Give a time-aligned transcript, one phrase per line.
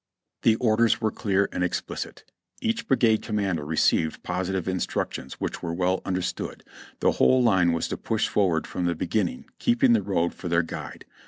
[0.41, 2.23] The orders were clear and explicit,
[2.59, 6.63] each brigade commander received positive instruc tions which were well understood;
[7.01, 10.63] the whole line was to push forward from the beginning, keeping the road for their
[10.63, 11.05] guide.